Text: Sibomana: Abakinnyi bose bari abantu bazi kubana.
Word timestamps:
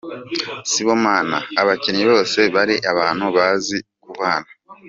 Sibomana: 0.71 1.37
Abakinnyi 1.61 2.03
bose 2.11 2.39
bari 2.55 2.75
abantu 2.91 3.25
bazi 3.35 3.77
kubana. 4.03 4.49